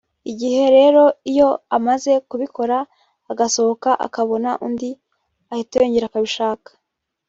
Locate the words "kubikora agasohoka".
2.29-3.89